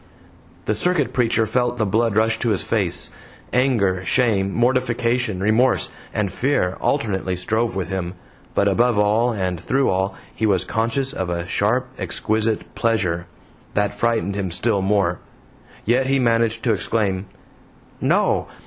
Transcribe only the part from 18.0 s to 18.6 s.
"No!